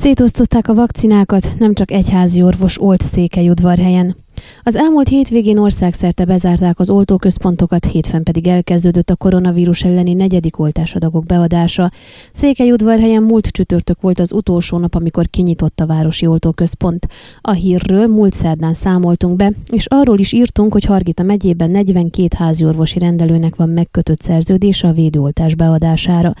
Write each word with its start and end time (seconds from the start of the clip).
Szétosztották 0.00 0.68
a 0.68 0.74
vakcinákat, 0.74 1.52
nem 1.58 1.74
csak 1.74 1.90
egyházi 1.90 2.42
orvos 2.42 2.80
olt 2.80 3.02
Székelyudvarhelyen. 3.02 4.16
Az 4.62 4.76
elmúlt 4.76 5.08
hétvégén 5.08 5.58
országszerte 5.58 6.24
bezárták 6.24 6.78
az 6.78 6.90
oltóközpontokat, 6.90 7.84
hétfőn 7.84 8.22
pedig 8.22 8.46
elkezdődött 8.46 9.10
a 9.10 9.16
koronavírus 9.16 9.84
elleni 9.84 10.14
negyedik 10.14 10.58
oltásadagok 10.58 11.24
beadása. 11.24 11.90
Székelyudvarhelyen 12.32 13.22
múlt 13.22 13.46
csütörtök 13.46 14.00
volt 14.00 14.18
az 14.18 14.32
utolsó 14.32 14.78
nap, 14.78 14.94
amikor 14.94 15.28
kinyitott 15.30 15.80
a 15.80 15.86
városi 15.86 16.26
oltóközpont. 16.26 17.06
A 17.40 17.52
hírről 17.52 18.06
múlt 18.06 18.34
szerdán 18.34 18.74
számoltunk 18.74 19.36
be, 19.36 19.52
és 19.72 19.86
arról 19.86 20.18
is 20.18 20.32
írtunk, 20.32 20.72
hogy 20.72 20.84
Hargita 20.84 21.22
megyében 21.22 21.70
42 21.70 22.28
háziorvosi 22.36 22.98
rendelőnek 22.98 23.56
van 23.56 23.68
megkötött 23.68 24.20
szerződése 24.20 24.88
a 24.88 24.92
védőoltás 24.92 25.54
beadására. 25.54 26.34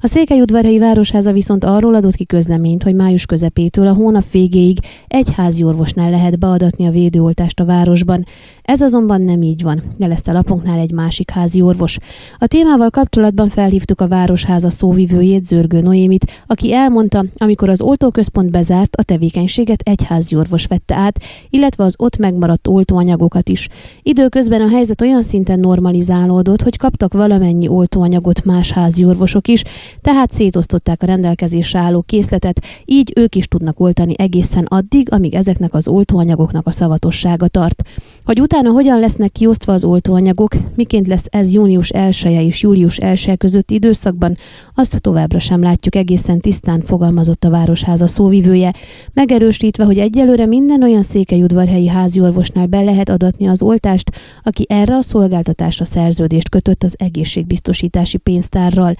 A 0.00 0.06
Székelyudvarhelyi 0.06 0.78
Városháza 0.78 1.32
viszont 1.32 1.64
arról 1.64 1.94
adott 1.94 2.14
ki 2.14 2.24
közleményt, 2.26 2.82
hogy 2.82 2.94
május 2.94 3.26
közepétől 3.26 3.86
a 3.86 3.92
hónap 3.92 4.30
végéig 4.30 4.78
egy 5.08 5.34
háziorvosnál 5.34 6.10
lehet 6.10 6.38
beadatni 6.38 6.86
a 6.86 6.90
védőoltást 6.90 7.38
oltást 7.40 7.60
a 7.60 7.64
városban. 7.64 8.24
Ez 8.62 8.80
azonban 8.80 9.22
nem 9.22 9.42
így 9.42 9.62
van, 9.62 9.82
jelezte 9.96 10.32
lapunknál 10.32 10.78
egy 10.78 10.92
másik 10.92 11.30
házi 11.30 11.60
orvos. 11.60 11.96
A 12.38 12.46
témával 12.46 12.90
kapcsolatban 12.90 13.48
felhívtuk 13.48 14.00
a 14.00 14.08
Városháza 14.08 14.70
szóvivőjét, 14.70 15.44
Zörgő 15.44 15.80
Noémit, 15.80 16.30
aki 16.46 16.72
elmondta, 16.72 17.24
amikor 17.36 17.68
az 17.68 17.80
oltóközpont 17.80 18.50
bezárt, 18.50 18.96
a 18.96 19.02
tevékenységet 19.02 19.80
egy 19.80 20.02
házi 20.04 20.36
orvos 20.36 20.66
vette 20.66 20.94
át, 20.94 21.22
illetve 21.50 21.84
az 21.84 21.94
ott 21.98 22.16
megmaradt 22.16 22.68
oltóanyagokat 22.68 23.48
is. 23.48 23.68
Időközben 24.02 24.60
a 24.60 24.68
helyzet 24.68 25.00
olyan 25.00 25.22
szinten 25.22 25.60
normalizálódott, 25.60 26.62
hogy 26.62 26.76
kaptak 26.76 27.12
valamennyi 27.12 27.68
oltóanyagot 27.68 28.44
más 28.44 28.72
házi 28.72 29.04
orvosok 29.04 29.48
is, 29.48 29.62
tehát 30.00 30.32
szétosztották 30.32 31.02
a 31.02 31.06
rendelkezésre 31.06 31.78
álló 31.78 32.02
készletet, 32.02 32.64
így 32.84 33.12
ők 33.16 33.34
is 33.34 33.46
tudnak 33.46 33.80
oltani 33.80 34.14
egészen 34.16 34.64
addig, 34.64 35.12
amíg 35.12 35.34
ezeknek 35.34 35.74
az 35.74 35.88
oltóanyagoknak 35.88 36.66
a 36.66 36.70
szavatossága 36.70 37.28
fontossága 37.30 37.48
tart. 37.48 37.82
Hogy 38.24 38.40
utána 38.40 38.70
hogyan 38.70 38.98
lesznek 38.98 39.32
kiosztva 39.32 39.72
az 39.72 39.84
oltóanyagok, 39.84 40.54
miként 40.74 41.06
lesz 41.06 41.26
ez 41.30 41.52
június 41.52 41.88
1 41.88 42.22
-e 42.24 42.42
és 42.42 42.62
július 42.62 42.96
1 42.96 43.36
közötti 43.38 43.74
időszakban, 43.74 44.36
azt 44.74 45.00
továbbra 45.00 45.38
sem 45.38 45.62
látjuk 45.62 45.94
egészen 45.94 46.40
tisztán 46.40 46.82
fogalmazott 46.82 47.44
a 47.44 47.50
Városháza 47.50 48.06
szóvivője, 48.06 48.72
megerősítve, 49.12 49.84
hogy 49.84 49.98
egyelőre 49.98 50.46
minden 50.46 50.82
olyan 50.82 51.02
székelyudvarhelyi 51.02 51.88
háziorvosnál 51.88 52.66
be 52.66 52.80
lehet 52.80 53.08
adatni 53.08 53.48
az 53.48 53.62
oltást, 53.62 54.10
aki 54.42 54.64
erre 54.68 54.96
a 54.96 55.02
szolgáltatásra 55.02 55.84
szerződést 55.84 56.48
kötött 56.48 56.82
az 56.82 56.94
egészségbiztosítási 56.98 58.18
pénztárral. 58.18 58.94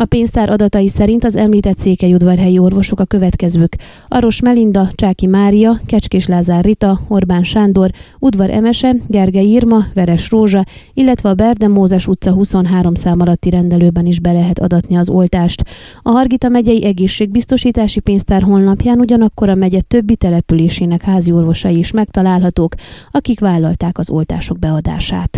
A 0.00 0.04
pénztár 0.04 0.50
adatai 0.50 0.88
szerint 0.88 1.24
az 1.24 1.36
említett 1.36 1.78
székelyudvarhelyi 1.78 2.58
orvosok 2.58 3.00
a 3.00 3.04
következők. 3.04 3.76
Aros 4.08 4.40
Melinda, 4.40 4.90
Csáki 4.94 5.26
Mária, 5.26 5.80
Kecskés 5.86 6.26
Lázár 6.26 6.64
Rita, 6.64 7.00
Orbán 7.08 7.44
Sándor, 7.44 7.90
Udvar 8.18 8.50
Emese, 8.50 8.94
Gergely 9.06 9.46
Irma, 9.46 9.84
Veres 9.94 10.30
Rózsa, 10.30 10.64
illetve 10.94 11.28
a 11.28 11.34
Berde 11.34 11.68
Mózes 11.68 12.06
utca 12.06 12.32
23 12.32 12.94
szám 12.94 13.20
alatti 13.20 13.50
rendelőben 13.50 14.06
is 14.06 14.20
be 14.20 14.32
lehet 14.32 14.58
adatni 14.58 14.96
az 14.96 15.08
oltást. 15.08 15.64
A 16.02 16.10
Hargita 16.10 16.48
megyei 16.48 16.84
egészségbiztosítási 16.84 18.00
pénztár 18.00 18.42
honlapján 18.42 18.98
ugyanakkor 18.98 19.48
a 19.48 19.54
megye 19.54 19.80
többi 19.80 20.16
településének 20.16 21.00
házi 21.00 21.32
orvosai 21.32 21.78
is 21.78 21.90
megtalálhatók, 21.90 22.74
akik 23.10 23.40
vállalták 23.40 23.98
az 23.98 24.10
oltások 24.10 24.58
beadását. 24.58 25.37